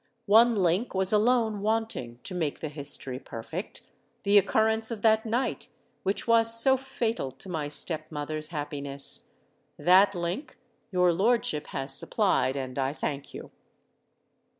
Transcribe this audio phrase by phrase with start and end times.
[0.25, 5.67] One link was alone wanting to make the history perfect—the occurrence of that night
[6.01, 9.35] which was so fatal to my step mother's happiness.
[9.77, 10.57] That link
[10.91, 13.51] your lordship has supplied;—and I thank you."